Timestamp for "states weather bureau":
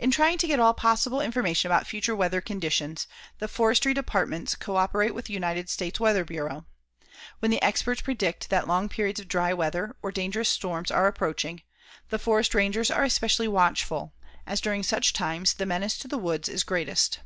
5.70-6.66